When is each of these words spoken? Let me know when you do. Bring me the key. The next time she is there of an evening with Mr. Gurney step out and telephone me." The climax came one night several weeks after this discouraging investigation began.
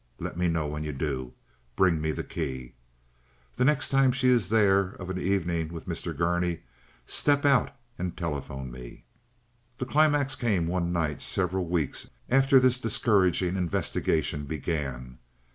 Let 0.19 0.35
me 0.35 0.47
know 0.47 0.65
when 0.65 0.83
you 0.83 0.93
do. 0.93 1.31
Bring 1.75 2.01
me 2.01 2.11
the 2.11 2.23
key. 2.23 2.73
The 3.57 3.63
next 3.63 3.89
time 3.89 4.11
she 4.11 4.29
is 4.29 4.49
there 4.49 4.93
of 4.93 5.11
an 5.11 5.19
evening 5.19 5.71
with 5.71 5.85
Mr. 5.87 6.17
Gurney 6.17 6.61
step 7.05 7.45
out 7.45 7.75
and 7.99 8.17
telephone 8.17 8.71
me." 8.71 9.03
The 9.77 9.85
climax 9.85 10.33
came 10.35 10.65
one 10.65 10.91
night 10.91 11.21
several 11.21 11.67
weeks 11.67 12.09
after 12.31 12.59
this 12.59 12.79
discouraging 12.79 13.55
investigation 13.55 14.45
began. 14.45 15.19